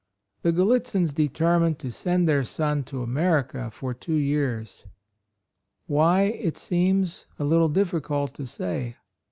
The 0.41 0.51
Gallitzins 0.51 1.13
determined 1.13 1.77
to 1.77 1.91
send 1.91 2.27
their 2.27 2.43
son 2.43 2.83
to 2.85 3.03
America 3.03 3.69
for 3.69 3.93
two 3.93 4.15
years,— 4.15 4.83
why 5.85 6.23
it 6.23 6.57
seems 6.57 7.27
a 7.37 7.43
little 7.45 7.69
difficult 7.69 8.33
to 8.33 8.47
say. 8.47 8.95